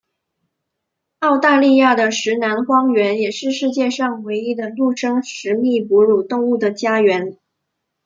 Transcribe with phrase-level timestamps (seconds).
[1.19, 7.37] 澳大利亚的石楠荒原也是世界上唯一的陆生食蜜哺乳动物的家园。